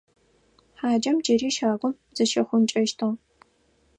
Хьаджэм 0.79 1.17
джыри 1.23 1.49
щагум 1.55 1.93
зыщихъункӀэщтыгъ. 2.15 3.09